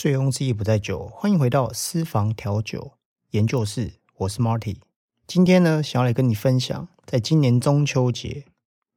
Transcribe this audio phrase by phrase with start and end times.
[0.00, 2.92] 醉翁之意不在酒，欢迎回到私房调酒
[3.32, 4.78] 研究室，我是 Marty。
[5.26, 8.46] 今天呢，想要来跟你分享，在今年中秋节，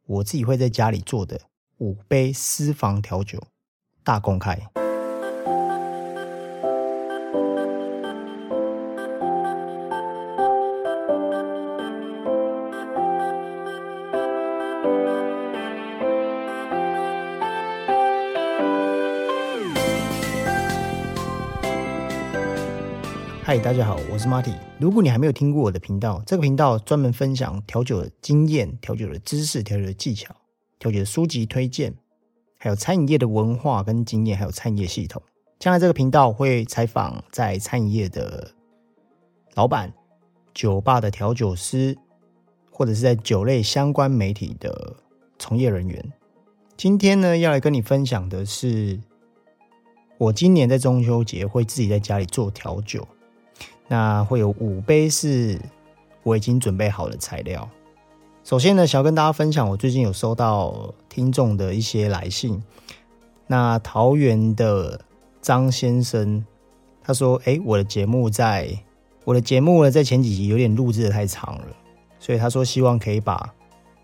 [0.06, 1.42] 我自己会在家里做的
[1.80, 3.44] 五杯私房调酒
[4.02, 4.58] 大公开。
[23.54, 24.56] 嗨，大家好，我是 Marty。
[24.80, 30.36] 如果你还没有听过我的频道，这个频道专门分享调酒的经验、调酒的知识、调酒的技巧、
[30.80, 31.94] 调酒的书籍推荐，
[32.58, 35.22] 还有餐饮业的文化跟经验，还有餐饮业系统。
[35.60, 38.56] 将来这个频道会采访在餐饮业的
[39.54, 39.94] 老板、
[40.52, 41.96] 酒吧的调酒师，
[42.72, 44.96] 或者是在酒类相关媒体的
[45.38, 46.12] 从业人员。
[46.76, 49.00] 今天呢，要来跟你分享的是，
[50.18, 53.08] 我今年在中秋节会自己在家里做调酒。
[53.88, 55.60] 那会有五杯是
[56.24, 57.70] 我已经准备好的材料。
[58.44, 62.62] 首先呢，想要跟大家分享，我最近有收到听众的一些来信。
[63.48, 65.00] 那桃园的
[65.42, 66.46] 张先生
[67.04, 68.70] 他说：“哎，我的节目在
[69.26, 71.68] 我的节目呢，在前几集有点录制的太长了，
[72.20, 73.54] 所以他说希望可以把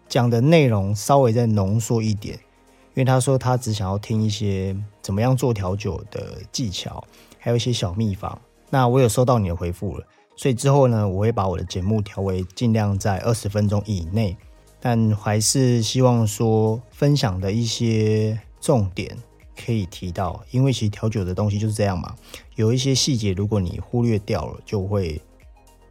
[0.07, 7.03] 讲的内容稍微再浓缩一点，因为他说他只想要听一些怎么样做调酒的技巧，
[7.39, 8.39] 还有一些小秘方。”
[8.71, 14.37] 那我有收到你的回复了，所以之后呢，我会把我的节目调为尽量在二十分钟以内，
[14.79, 19.17] 但还是希望说分享的一些重点
[19.57, 22.15] 可以提到，因为其实调酒的东西就是这样嘛，
[22.55, 25.19] 有一些细节如果你忽略掉了，就会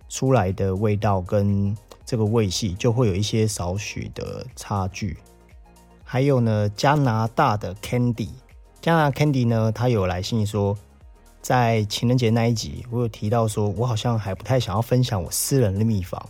[0.09, 5.17] 出来的味道跟这个味系就会有一些少许的差距。
[6.05, 8.31] 还有呢，加拿大的 Candy，
[8.81, 10.79] 加拿大 Candy 呢，他有来信说。
[11.41, 16.21] 在情人节那一集，我有提到说，我好像还不太想要分享我私人的秘方。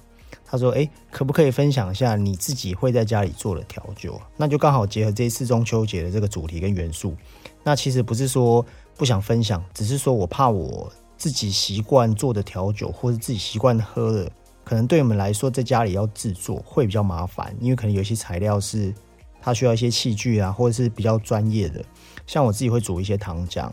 [0.51, 4.19] 他说：“哎，可不可以分享一下你自己会在家里做的调酒？
[4.37, 7.15] 那就刚好结合这一次中秋节的这个主题跟元素。
[7.63, 8.65] 那其实不是说
[8.97, 14.33] 不想分享，只是说我怕我自己习惯做的调酒，或是自己习惯喝的，
[14.65, 18.95] 可能对我们来说在家里要制作会比较麻烦，因为可能有些材料是
[19.43, 21.85] 它需要一些器具啊，或者是比较专业的。
[22.27, 23.71] 像我自己会煮一些糖浆。”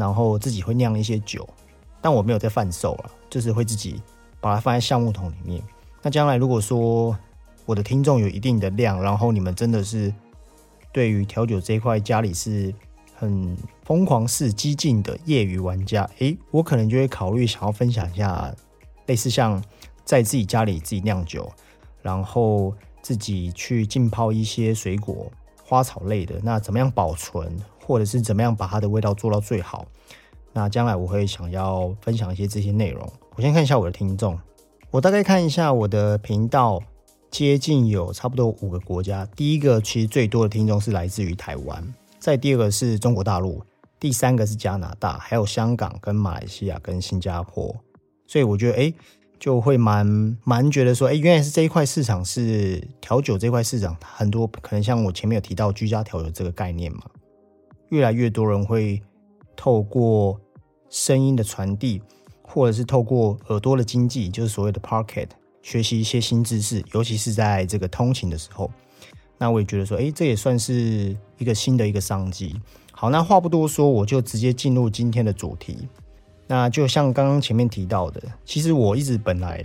[0.00, 1.46] 然后自己会酿一些酒，
[2.00, 4.00] 但我没有在贩售了，就是会自己
[4.40, 5.62] 把它放在橡木桶里面。
[6.00, 7.14] 那将来如果说
[7.66, 10.12] 我的听众有一定的量，然后你们真的是
[10.90, 12.74] 对于调酒这一块家里是
[13.14, 18.50] 很疯狂式激进的业余玩家，诶，我可能就会考虑想要分享一下，
[19.04, 19.62] 类似像
[20.04, 21.52] 在自己家里自己酿酒，
[22.00, 25.30] 然后自己去浸泡一些水果、
[25.62, 27.54] 花草类的，那怎么样保存？
[27.90, 29.84] 或者是怎么样把它的味道做到最好？
[30.52, 33.12] 那将来我会想要分享一些这些内容。
[33.34, 34.38] 我先看一下我的听众，
[34.92, 36.80] 我大概看一下我的频道，
[37.32, 39.26] 接近有差不多五个国家。
[39.34, 41.82] 第一个其实最多的听众是来自于台湾，
[42.20, 43.60] 再第二个是中国大陆，
[43.98, 47.74] 第三个是加拿大，还有香港、跟马来西亚、跟新加坡。
[48.28, 48.94] 所以我觉得，哎，
[49.40, 57.02] 就会蛮蛮觉得说，哎，原来是这一块市场是调酒这块市场，很多可能像我前面有提到居家调酒这个概念嘛。
[57.90, 59.00] 越来越多人会
[59.54, 60.40] 透过
[60.88, 62.00] 声音的传递，
[62.42, 65.28] 或者是透过耳朵的经济，就是所谓的 Pocket，
[65.62, 68.70] 学习一些新知识，尤其是在这个通勤的时候。
[69.38, 72.60] 那我也觉得说，哎，这也算是一个新的一个商机。
[72.92, 75.88] 好，那话不多说，我就直接进入今天的主题。
[76.46, 79.64] 那就像刚刚前面提到的，其实我一直本来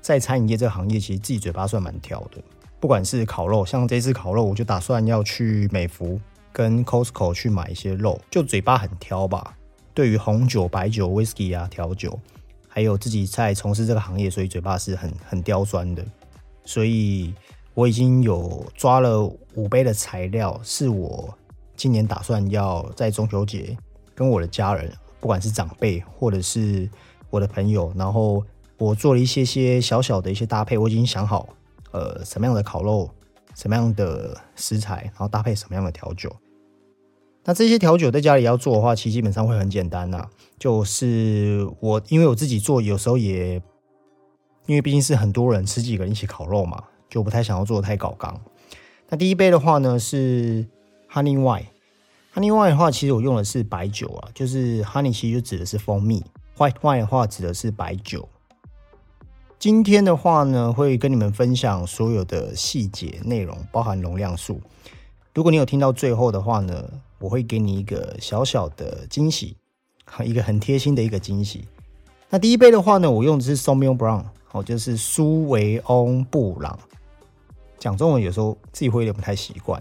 [0.00, 2.42] 在餐饮业这个行业，其实自己嘴巴算蛮挑的。
[2.78, 6.18] 不管是烤肉，像这次烤肉，我就打算要去美孚。
[6.52, 9.56] 跟 Costco 去买一些肉，就嘴巴很挑吧。
[9.92, 12.18] 对于红酒、白酒、Whisky 啊、调酒，
[12.68, 16.04] 还有自己在从事这个行业，所以嘴巴是很很刁钻的。
[16.64, 17.34] 所以
[17.74, 19.22] 我已经有抓了
[19.54, 21.36] 五杯的材料，是我
[21.76, 23.76] 今年打算要在中秋节
[24.14, 26.88] 跟我的家人，不管是长辈或者是
[27.28, 28.44] 我的朋友，然后
[28.78, 31.48] 我做了一些些小小的一些搭配，我已经想好，
[31.90, 33.10] 呃，什么样的烤肉。
[33.54, 36.34] 什么样的食材，然后搭配什么样的调酒？
[37.44, 40.28] 那这些调酒在家里要做的话，其实基本上会很简单呐。
[40.58, 43.54] 就是我因为我自己做，有时候也
[44.66, 48.38] 因为毕竟是很多人十几个人一起烤肉嘛，就不太想要做的太搞纲。
[49.08, 50.66] 那第一杯的话呢是
[51.10, 56.22] Honey Wine，Honey Wine 的话，其实我用的是白酒啊，就是 Honey 其实就指的是蜂蜜
[56.58, 58.28] ，White Wine 的话指的是白酒。
[59.60, 64.58] 今天的话呢，会跟你们分享所有的细节内容，包含容量数。
[65.34, 66.82] 如果你有听到最后的话呢，
[67.18, 69.54] 我会给你一个小小的惊喜。
[70.24, 71.68] 一个很贴心的一个惊喜。
[72.30, 76.78] 那第一杯的话呢，我用的是 somi brown 哦，就是苏维翁布朗。
[77.78, 79.80] 讲中文有时候自己会有点不太习惯。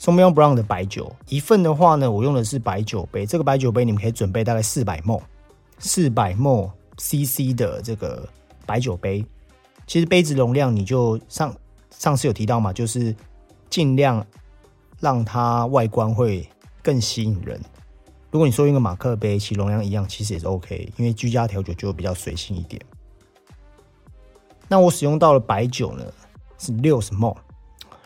[0.00, 3.24] somi brown 的白酒一份的话呢，我用的是白酒杯。
[3.24, 5.22] 这个白酒杯你们可以准备大概四百 ml，
[5.78, 8.28] 四百 ml CC 的这个
[8.66, 9.24] 白酒杯。
[9.86, 11.54] 其实杯子容量你就上
[11.90, 13.14] 上次有提到嘛，就是
[13.68, 14.26] 尽量
[14.98, 16.48] 让它外观会
[16.82, 17.60] 更吸引人。
[18.30, 22.80] 如果你说用个马克杯，其容量一样，其实也是 OK，因为居家调酒就比较随性一点。
[24.66, 26.04] 那我使用到了白酒呢，
[26.58, 27.36] 是六十 ml，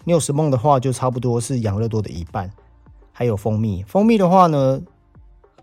[0.04, 2.50] 六十 ml 的话就差不多是养乐多的一半。
[3.12, 4.82] 还有蜂蜜，蜂蜜的话呢，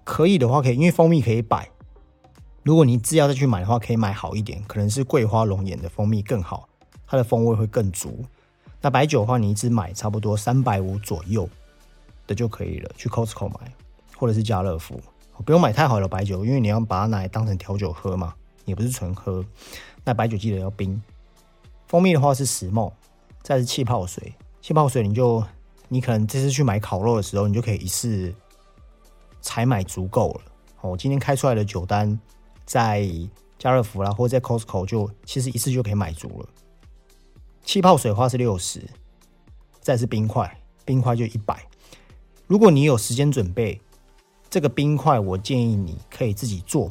[0.04, 1.70] 可以的话可以，因为蜂蜜可以摆。
[2.66, 6.68] 如果你自要再去买的话，可以买好一点，可能是桂花龙眼的蜂蜜更好，
[7.06, 8.26] 它的风味会更足。
[8.82, 11.48] 那白酒的话，你一支买差不多三百五左右
[12.26, 13.72] 的就可以了，去 Costco 买。
[14.18, 14.98] 或者是家乐福，
[15.44, 18.34] 不用买太好的白酒，因为你要把它拿来当成调酒喝嘛，
[18.64, 19.46] 也不是纯喝。
[20.06, 21.00] 那白酒记得要冰。
[21.86, 22.92] 蜂蜜的话是石墨，
[23.42, 24.34] 再是气泡水。
[24.62, 25.44] 气泡水你就
[25.90, 28.34] 你可能这次去买烤肉的时候，你就可以一次
[29.42, 30.42] 采买足够了。
[30.80, 32.18] 我今天开出来的酒单
[32.66, 33.08] 在
[33.58, 36.50] 家乐福啦，或者在 Costco 就其实一次就可以买足了。
[37.64, 38.82] 气泡水的话是六十，
[39.80, 41.66] 再是冰块，冰块就一百。
[42.48, 43.80] 如果你有时间准备。
[44.48, 46.90] 这个冰块，我建议你可以自己做，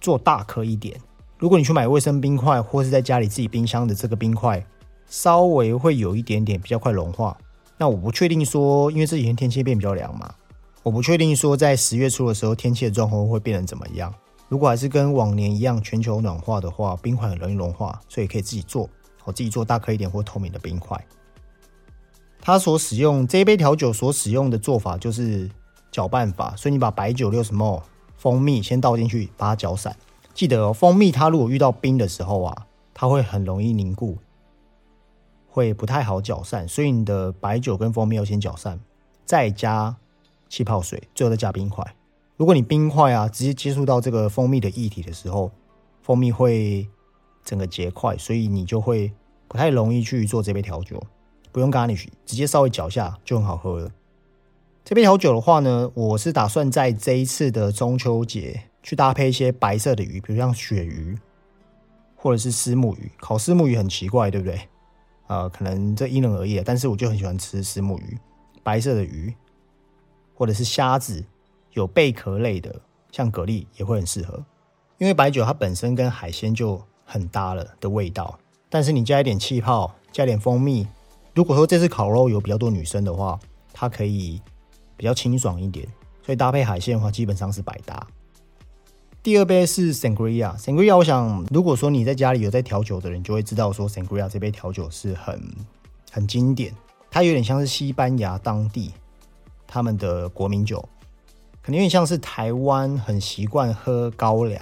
[0.00, 0.98] 做大颗一点。
[1.38, 4.66] 如果你去买卫生冰块，或是在家里自己冰箱的这个冰块，
[5.06, 7.38] 稍微会有一点点比较快融化。
[7.76, 10.34] 那我不确定说，因为这几天天气变比较凉嘛，
[10.82, 14.12] 我不确定说在十月初的时候天气的状况会变成怎么样。
[14.50, 18.86] 如果还是跟往年一样，全球暖化的话，冰块很容易融化，所以可以自己做，
[19.24, 21.02] 我自己做大颗一点或透明的冰块。
[22.38, 25.50] 它所使用这一杯调酒所使用的做法就是。
[25.92, 27.82] 搅拌法，所以你把白酒六十 ml
[28.16, 29.96] 蜂蜜先倒进去，把它搅散。
[30.32, 34.16] 记得哦，蜂蜜它如果遇到冰的时候啊，它会很容易凝固，
[35.48, 36.68] 会不太好搅散。
[36.68, 38.78] 所以你的白酒跟蜂蜜要先搅散，
[39.24, 39.96] 再加
[40.48, 41.84] 气泡水，最后再加冰块。
[42.40, 45.50] 如果你冰块啊直接接触到这个蜂蜜的液体的时候，
[46.00, 46.88] 蜂蜜会
[47.44, 49.12] 整个结块，所以你就会
[49.46, 50.98] 不太容易去做这杯调酒。
[51.52, 53.90] 不用 garnish，直接稍微搅下就很好喝了。
[54.82, 61.18] 这杯调酒的话呢，我是打算在这一次的中秋节去搭配一些白色的鱼，比如像鳕鱼
[62.16, 63.12] 或者是丝木鱼。
[63.20, 64.58] 烤丝木鱼很奇怪，对不对？
[65.26, 68.16] 呃，可能这因人而异，但是我就很喜欢吃丝木鱼，
[68.62, 69.34] 白色的鱼
[70.34, 71.22] 或者是虾子，
[71.72, 72.80] 有贝壳类的，
[73.10, 74.44] 像蛤蜊也会很适合。
[74.98, 78.38] 因为白酒它本身跟海鲜就很搭了的味道，
[78.68, 80.86] 但是你加一点气泡，加点蜂蜜。
[81.34, 83.38] 如果说这次烤肉有比较多女生的话，
[83.72, 84.40] 它可以。
[84.96, 85.88] 比较清爽一点，
[86.22, 88.06] 所以搭配海鲜的话，基本上是百搭。
[89.22, 95.42] 第二杯是 Sangria，Sangria，我想如果说你在家里有在调酒的人，就会知道说 Sangria 这杯调酒是很
[96.10, 96.74] 很经典。
[97.10, 98.92] 它有点像是西班牙当地
[99.66, 100.86] 他们的国民酒，
[101.70, 104.60] 能有点像是台湾很习惯喝高粱，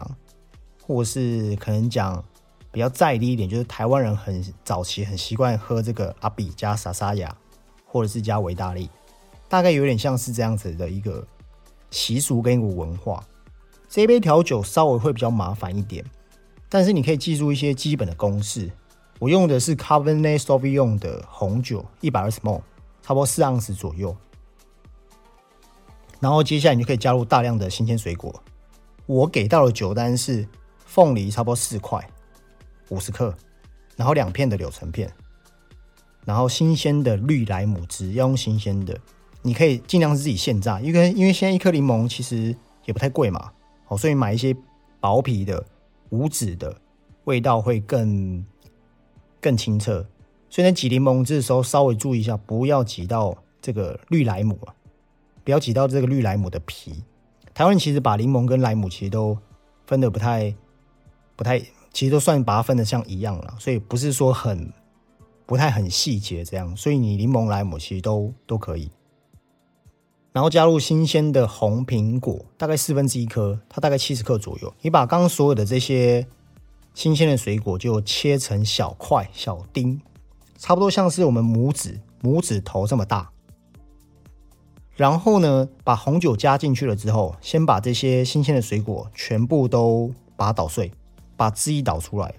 [0.86, 2.22] 或是可能讲
[2.70, 7.34] 比较在地一点，就是台湾人很早期很习惯喝这个阿比加萨沙雅，
[7.86, 8.88] 或者是加维大利。
[9.48, 11.26] 大概有点像是这样子的一个
[11.90, 13.24] 习俗跟一个文化。
[13.88, 16.04] 这一杯调酒稍微会比较麻烦一点，
[16.68, 18.70] 但是你可以记住一些基本的公式。
[19.18, 22.60] 我用的是 Cavena Savion 的红酒，一百二十 ml，
[23.02, 24.14] 差不多四盎司左右。
[26.20, 28.42] 然后接下来你就可以加入大量的新鲜水果。
[29.06, 30.46] 我给到的酒单是
[30.84, 32.06] 凤梨差不多四块，
[32.90, 33.34] 五十克，
[33.96, 35.12] 然后两片的柳橙片，
[36.24, 38.98] 然后新鲜的绿莱姆汁，要用新鲜的。
[39.40, 43.52] 你可以尽量是自己现榨，因为因为现在一颗柠檬其实也不太贵嘛，
[43.86, 44.54] 哦，所以买一些
[45.00, 45.64] 薄皮的、
[46.10, 46.76] 无籽的，
[47.24, 48.44] 味道会更
[49.40, 50.04] 更清澈。
[50.50, 54.74] 所以在挤柠檬汁的时候，稍微注意一下，不要挤到这个绿莱姆啊，
[55.48, 57.02] 不要挤到这个绿莱姆的皮。
[57.54, 59.38] 台湾其实把柠檬跟莱姆其实都
[59.86, 60.54] 分的不太
[61.36, 61.58] 不太，
[61.90, 64.70] 其实都算把它分的像一样了，所以不是说很
[65.46, 66.76] 不太很细节这样。
[66.76, 68.90] 所以你柠檬莱姆其实都都可以。
[70.32, 74.74] 然后加入新鲜的红苹果，大概四分之一颗，它大概七十克左右。
[74.82, 76.26] 你把刚刚所有的这些
[76.92, 79.98] 新鲜的水果就切成小块、小丁，
[80.58, 83.30] 差不多像是我们拇指拇指头这么大。
[84.98, 90.90] 然后呢，把红酒加进去了之后，先把这些新鲜的水果全部都把它捣碎，
[91.36, 92.34] 把汁液捣出来，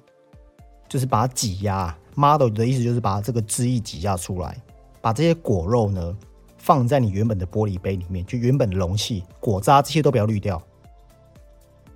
[0.90, 1.98] 就是把它挤压。
[2.16, 4.62] Model 的意思就是把这个汁液挤压出来，
[5.00, 6.16] 把这些果肉呢。
[6.62, 10.62] 放在你原本的玻璃杯里面，就原本的容器，果渣这些都不要滤掉，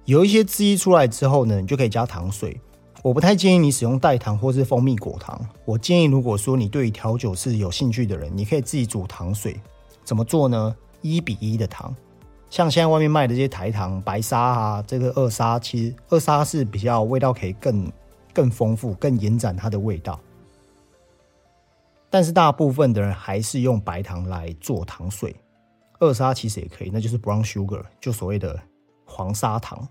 [0.06, 2.58] 有一些汁液出来之后呢，你就可以加糖水。
[3.02, 5.46] 我不太建议你使用代糖或是蜂蜜果糖。
[5.66, 9.60] 我建议，如果说你对调酒是有兴趣的人，你可以自己煮糖水。
[10.04, 10.76] 怎么做呢？
[11.02, 11.94] 一比一的糖，
[12.50, 17.92] 像现在外面卖的这些台糖、白沙啊，这个二砂，其实二砂是比较味道可以更
[18.34, 20.20] 更丰富、更延展它的味道。
[22.10, 25.36] 但是大部分的人还是用白糖来做糖水，
[26.00, 28.60] 二砂其实也可以，那就是 brown sugar，就所谓的
[29.06, 29.88] 黄砂糖。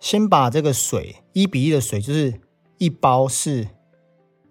[0.00, 2.32] 先把这个水一比一的水，就是
[2.78, 3.66] 一包是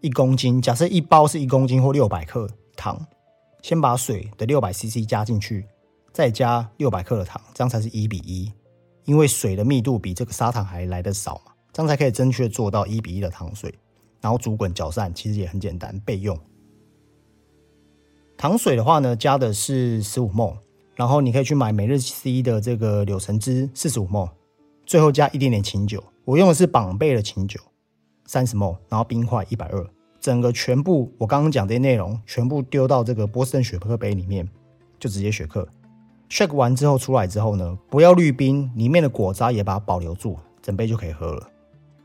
[0.01, 0.62] 一公斤。
[0.62, 2.50] 假设一包是一公斤或六百克
[2.84, 3.00] 糖，
[3.62, 5.66] 先把水的六百 CC 加进去，
[6.12, 8.52] 再加六百克的糖，这样才是一比一。
[9.06, 13.74] 因为水的密度比这个砂糖还来的少嘛，这样才可以正确做到一比一的糖水。
[14.20, 16.38] 然后煮滚搅散，其实也很简单备用。
[18.36, 20.58] 糖水的话呢，加的是十五 m
[20.96, 24.28] 然后你可以去买每日 C 的这个柳橙汁四十五 m。
[24.86, 27.62] 最后加一点点清酒，我用的是绑贝的清酒，
[28.25, 29.90] 三十 m 然后冰块一百二，
[30.24, 34.48] 整个全部我刚刚讲这些内容全部丢到这个波士顿雪克杯里面，
[34.98, 35.68] 就直接雪克。
[36.30, 41.50] shake 完之后出来之后呢，不要滤冰，里面的果渣也把它保留住，整杯就可以喝了。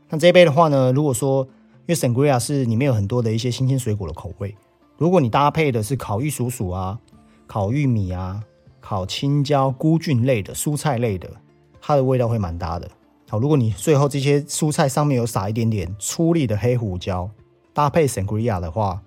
[0.09, 1.47] 那这一杯的话呢，如果说
[1.85, 4.53] 因为 sangria 是里面有很多的一些新鲜水果的口味，
[4.97, 6.99] 如果你搭配的是烤玉蜀黍啊、
[7.47, 8.43] 烤玉米啊、
[8.81, 11.31] 烤青椒、菇菌类的蔬菜类的。
[11.79, 12.91] 它的味道会蛮搭的。
[13.29, 17.29] 好，如果你最后这些蔬菜上面有撒一点点粗粒的黑胡椒，
[17.73, 19.01] 搭配 sangria 的话，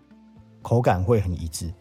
[0.62, 1.72] 口感会很一致。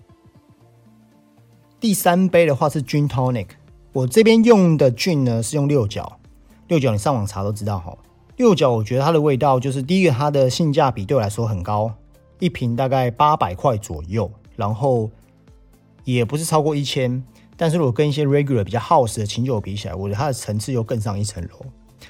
[1.79, 3.47] 第三杯的话是 gin tonic，
[3.93, 6.19] 我这边用的 gin 呢是用六角，
[6.67, 7.97] 六角你上网查都知道哈。
[8.37, 11.93] 六角我觉得它的味道就是第一个，它的性价比对我来说很高，
[12.39, 15.09] 一瓶大概八百块左右，然后
[16.03, 17.23] 也不是超过一千。
[17.55, 21.65] 但是如果跟一些 regular 比较好喝的琴酒比起来，我觉得它的层次又更上一层楼。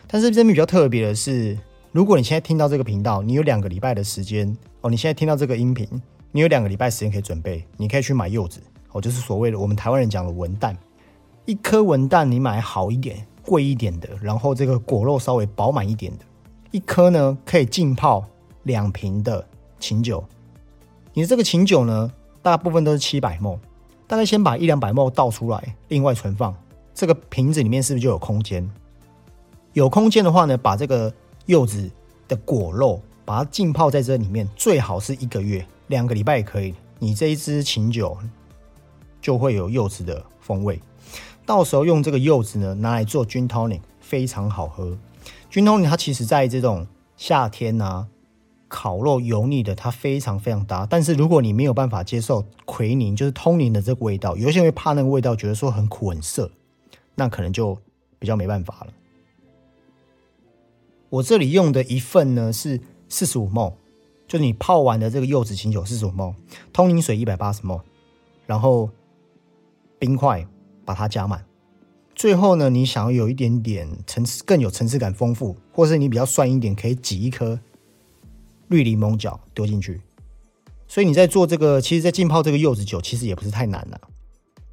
[0.07, 1.57] 但是这边比较特别的是，
[1.91, 5.85] 如果你现在听到这个频道，你有两个礼拜的时间哦，你现在听到这个音频，
[6.31, 8.61] 你有两个礼拜时间可以准备，你可以去买柚子
[8.93, 10.73] 哦，就是所谓的我们台湾人讲的文旦，
[11.43, 16.23] 一颗文旦你买好一点、贵一点的，然后这个果肉稍微饱满一点的，
[16.71, 18.23] 一颗呢可以浸泡
[18.63, 19.45] 两瓶的
[19.77, 20.23] 琴酒。
[21.13, 22.09] 你的这个琴酒呢，
[22.41, 23.59] 大部分都是七百沫。
[24.07, 26.53] 大概先把一两百沫倒出来，另外存放。
[26.93, 28.69] 这个瓶子里面是不是就有空间？
[29.71, 31.13] 有空间的话呢，把这个
[31.51, 31.91] 柚子
[32.29, 36.73] 的果肉把它浸泡在这里面，最好是一个月、两个礼拜也可以。
[36.97, 38.17] 你这一支琴酒
[39.19, 40.79] 就会有柚子的风味。
[41.45, 44.97] 到时候用这个柚子呢，拿来做 gin tonic，非常好喝。
[45.51, 48.07] gin tonic 它其实在这种夏天啊。
[48.73, 50.85] 烤肉油腻的，它非常非常搭。
[50.89, 56.49] 但是如果你没有办法接受奎宁，就是通宁的这个味道，有些人会怕那个味道，觉得说很苦很涩，
[57.15, 57.77] 那可能就
[58.17, 58.93] 比较没办法了。
[61.11, 63.77] 我这里用的一份呢是四十五沫，
[64.27, 66.33] 就是你泡完的这个柚子清酒四十五沫，
[66.71, 67.83] 通灵水一百八十沫，
[68.47, 68.89] 然后
[69.99, 70.47] 冰块
[70.85, 71.45] 把它加满。
[72.15, 77.59] 最后呢，你想要有一点点层次，更有层次感丰富，或是你比较酸一点，可以挤一颗。
[78.69, 79.99] 绿柠檬角丢进去，
[80.87, 83.99] 所以你在做这个，其实，在浸泡这个柚子酒，其实也不是太难了。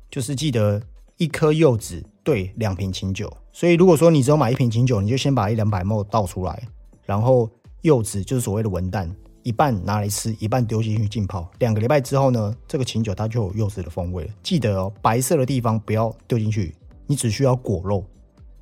[0.08, 0.80] 就是记得
[1.16, 6.62] 一颗柚子兑两瓶清酒，所以如果说你只有买一瓶清酒，你就先把一两百沫倒出来，
[7.04, 7.50] 然后
[7.80, 9.10] 柚子就是所谓的文旦，
[9.42, 11.50] 一半拿来吃，一半丢进去浸泡。
[11.58, 14.30] 两个礼拜之后呢，这个清酒它就有柚子的风味了。
[14.44, 16.72] 记得哦，白色的地方不要丢进去，
[17.08, 18.04] 你只需要果肉，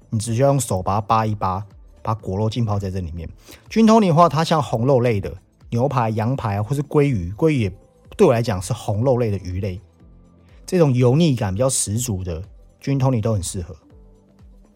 [0.08, 1.62] 你只需要用手把它扒一扒。
[2.02, 3.28] 把果肉浸泡在这里面。
[3.68, 5.30] 菌通灵的话，它像红肉类的
[5.68, 7.72] 牛排、羊排啊，或是鲑鱼，鲑鱼也
[8.16, 9.78] 对我来讲是红肉类的鱼类。
[10.64, 12.42] 这种油腻感比较十足的
[12.80, 13.76] 菌通灵都很适合。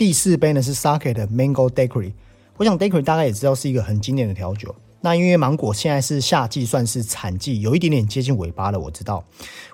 [0.00, 2.14] 第四杯呢是 Sake 的 Mango Daiquiri，
[2.56, 4.74] 我想 Daiquiri 大概也知道是一个很经典的调酒。
[5.02, 8.80] 那因为芒果现在是夏季，算是产季，有一点点接近尾巴了。
[8.80, 9.22] 我知道，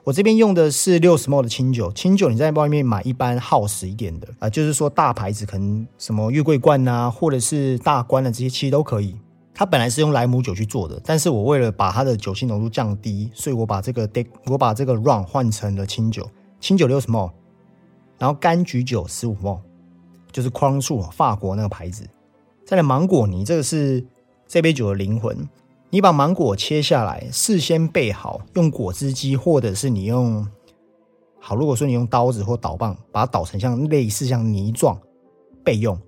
[0.02, 1.92] 我这边用的是六十 ml 的清酒。
[1.92, 9.14] 清酒你在外面买一般耗时一点的啊，就是说大牌子可能什么月桂冠呐，或者是大关的这些其实都可以。
[9.54, 16.28] 它本来是用莱姆酒去做的，但是我为了把它的酒精浓度降低，所以我把这个 Dec，我把这个 run 换成了清酒。
[16.58, 17.30] 清酒六十 ml，
[18.18, 19.60] 然后柑橘酒十五 ml，
[20.36, 22.06] 就是匡树法国那个牌子。
[22.66, 24.04] 再来芒果泥，这个是。
[24.48, 25.36] 这杯酒的灵魂，
[25.90, 30.46] 你把芒果切下来，事先备好，用果汁机，或者是你用
[31.40, 34.96] 好，如果说你用刀子或捣棒，把它捣成像类似像泥状
[35.64, 35.98] 备用。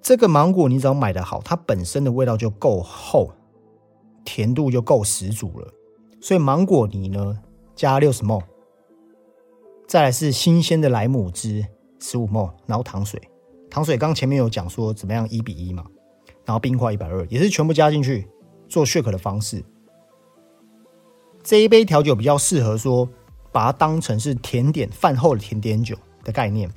[0.00, 3.30] 这个芒果你只要买的好，它本身的味道就够厚，
[4.24, 5.68] 甜度就够十足了。
[6.18, 7.38] 所以芒果泥呢，
[7.76, 8.42] 加六十 ml，
[9.86, 11.66] 再来是新鲜的莱姆汁
[12.02, 13.22] 十五 m 然后糖水，
[13.70, 15.86] 糖水刚前面有讲说怎么样一比一嘛，
[16.44, 18.28] 然后冰块一百二，也是全部加进去
[18.68, 19.64] 做 shake 的方式。
[21.44, 23.08] 这一杯调酒比较适合说
[23.52, 26.68] 把它当成是甜点饭后的甜点酒的概念，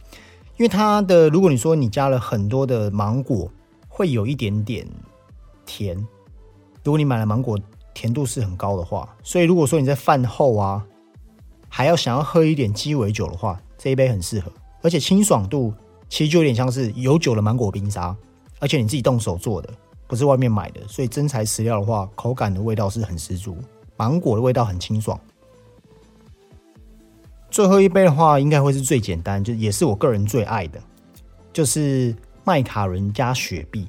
[0.58, 3.52] 因为它的如果你说你加了很多的芒果，
[3.90, 4.88] 会有一点点
[5.66, 5.98] 甜。
[6.84, 7.60] 如果你买了芒果，
[7.96, 10.86] 甜度是很高的话，所以如果说你在饭后啊，
[11.68, 14.52] 还要想要喝一点鸡尾酒的话，这一杯很适合。
[14.86, 15.74] 而且清爽度
[16.08, 18.16] 其实就有点像是有酒的芒果冰沙，
[18.60, 19.74] 而且你自己动手做的，
[20.06, 23.58] 不是外面买的，所以真材实料的话，口感的味道是很十足，
[23.98, 25.20] 芒果的味道很清爽。
[27.50, 30.80] 最后一杯的话，应该会是最简单，就也是我个人最爱的，
[31.52, 33.88] 就是麦卡伦加雪碧。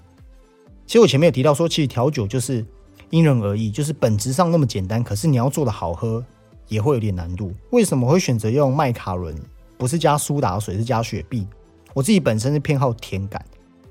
[0.86, 2.64] 其实我前面有提到说，其实调酒就是
[3.10, 6.24] 因人而异，就是本质上那么简单，可是你要做的好喝，
[6.68, 7.52] 也会有点难度。
[7.68, 9.36] 为什么会选择用麦卡伦？
[9.76, 11.46] 不是加苏打水，是加雪碧。
[11.94, 13.44] 我自己本身是偏好甜感，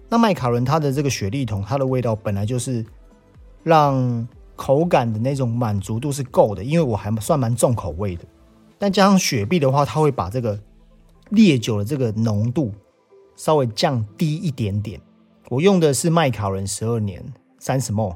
[0.09, 2.85] 那麦卡伦它的这个雪莉桶，它的味道本来就是
[3.63, 8.23] 让口感的那种满足度是够的，因为我还算蛮重口味的。
[8.77, 10.59] 但加上雪碧的话，它会把这个
[11.29, 12.71] 烈酒的这个浓度
[13.35, 15.01] 稍微降低一点点。
[15.49, 17.23] 我用的是麦卡伦十二年
[17.57, 18.15] 三十 ml，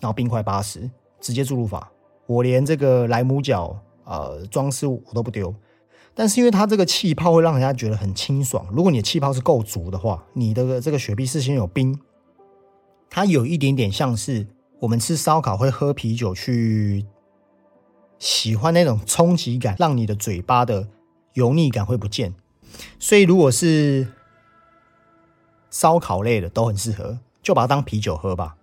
[0.00, 1.90] 然后冰块八十，直接注入法。
[2.26, 5.54] 我连这个莱姆角呃装饰物我都不丢。
[6.18, 8.66] 但是因为它这个气泡会让人家觉得很清爽。
[8.72, 11.96] 如果你的气泡是够足的话，你的这个雪碧事先有冰，
[13.08, 14.44] 它有一点点像是
[14.80, 17.06] 我们吃烧烤会喝啤酒去
[18.18, 20.88] 喜欢那种冲击感，让你的嘴巴的
[21.34, 22.34] 油腻感会不见。
[22.98, 24.08] 所以如果是
[25.70, 28.56] 烧烤类的都很适合，就把它当啤酒喝吧。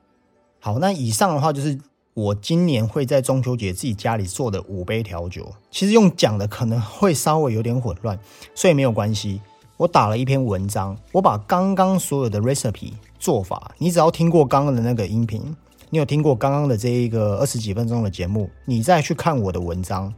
[0.59, 1.79] 好，那以上的话就是。
[2.15, 8.17] 我今年会在中秋节自己家里做的五杯调酒，其实用讲的可能会稍微有点混乱，
[8.53, 9.41] 所以没有关系。
[9.75, 15.41] 我打了一篇文章，我把刚刚所有的 recipe 做法，你只要听过刚刚的那个音频，
[15.89, 20.13] 你有听过刚刚的这一个二十几分钟的节目，你再去看我的文章，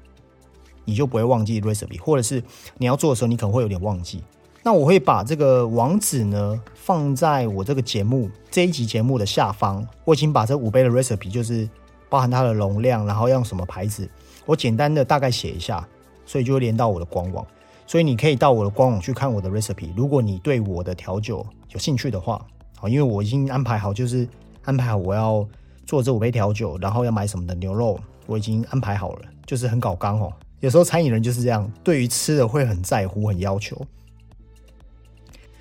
[0.86, 2.44] 你就不会忘记 recipe，或者是
[2.78, 4.22] 你要做的时候，你可能会有点忘记。
[4.62, 11.68] 那我会把这个网址呢放在我这个节目这一集节目的下方，我已经把这五杯的 recipe 就是。
[12.10, 14.10] 包含它的容量，然后用什么牌子，
[14.46, 15.86] 我简单的大概写一下，
[16.26, 17.46] 所以就会连到我的官网，
[17.86, 19.90] 所以你可以到我的官网去看我的 recipe。
[19.96, 22.46] 如果你对我的调酒有兴趣的话，
[22.78, 24.28] 好，因为我已经安排好，就是
[24.64, 25.48] 安排好我要
[25.86, 30.32] 做这五杯调酒，然后要买什么的牛肉，我已经安排好了，就是很搞刚哦。
[30.60, 33.80] 有时候餐饮人就是这样，对于吃的会很在乎、很要求。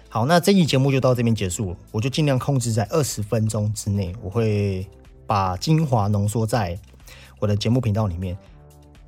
[0.08, 4.86] 好，那这期节目就到这边结束了，我就尽量控制在二十分钟之内，我会。
[5.26, 6.78] 把精华浓缩在
[7.38, 8.36] 我的节目频道里面，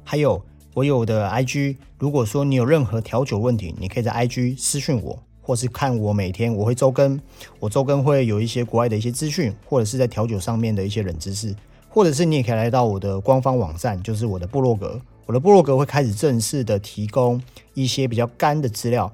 [0.04, 0.42] 还有
[0.74, 1.76] 我有的 IG。
[1.98, 7.20] 如果说你有任何调酒问题，你可以在 IG 私讯我，或是看我每天我会周更，
[7.58, 11.54] 我周更会有一些国外的一些资讯，或者是在调酒上面的一些冷知识，
[11.88, 15.00] 或者是你也可以来到我的官方网站，就是我的部落格。
[15.26, 17.42] 我的部落格会开始正式的提供
[17.74, 19.12] 一些比较干的资料，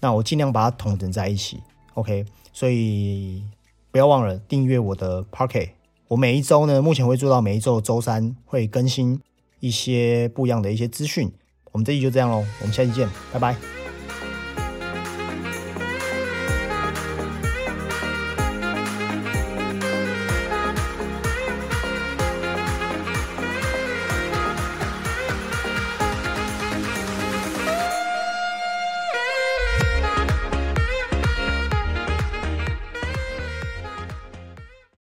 [0.00, 1.58] 那我尽量把它统整在一起。
[1.94, 3.42] OK，所以
[3.90, 5.70] 不要忘了订阅我的 Parket。
[6.14, 9.20] 我每一周呢，目前会做到每一周周三会更新
[9.58, 11.28] 一些不一样的一些资讯。
[11.72, 13.83] 我们这期就这样喽，我们下期见，拜拜。